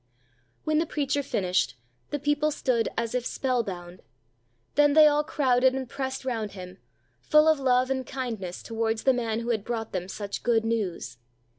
'"When 0.65 0.79
the 0.79 0.87
preacher 0.87 1.21
finished, 1.21 1.75
the 2.09 2.17
people 2.17 2.49
stood 2.49 2.89
as 2.97 3.13
if 3.13 3.23
spell 3.23 3.61
bound, 3.61 4.01
then 4.73 4.93
they 4.93 5.05
all 5.05 5.23
crowded 5.23 5.75
and 5.75 5.87
pressed 5.87 6.25
round 6.25 6.53
him, 6.53 6.79
full 7.19 7.47
of 7.47 7.59
love 7.59 7.91
and 7.91 8.03
kindness 8.03 8.63
towards 8.63 9.03
the 9.03 9.13
man 9.13 9.41
who 9.41 9.49
had 9.51 9.63
brought 9.63 9.91
them 9.91 10.07
such 10.07 10.41
good 10.41 10.65
news. 10.65 11.17